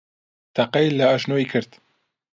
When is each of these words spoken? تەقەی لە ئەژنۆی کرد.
تەقەی 0.55 0.95
لە 0.97 1.05
ئەژنۆی 1.11 1.49
کرد. 1.51 1.71